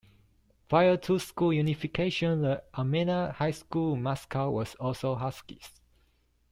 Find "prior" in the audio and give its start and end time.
0.67-0.97